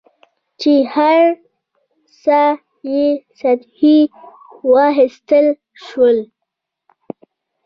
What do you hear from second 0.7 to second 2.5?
هر څه